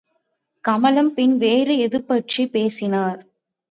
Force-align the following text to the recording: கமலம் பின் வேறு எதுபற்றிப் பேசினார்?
கமலம் 0.65 1.13
பின் 1.13 1.37
வேறு 1.37 1.75
எதுபற்றிப் 1.87 2.51
பேசினார்? 2.51 3.19